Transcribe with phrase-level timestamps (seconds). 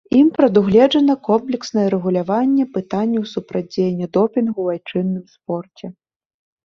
[0.17, 5.85] Ім прадугледжана комплекснае рэгуляванне пытанняў супрацьдзеяння допінгу ў айчынным спорце.